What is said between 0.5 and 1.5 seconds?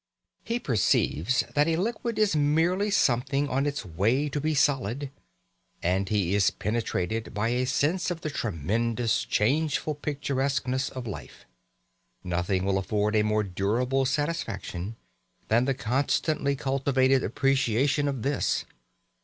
perceives